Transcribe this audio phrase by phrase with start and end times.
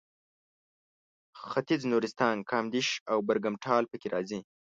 [1.49, 4.39] ختیځ نورستان کامدېش او برګمټال پکې راځي.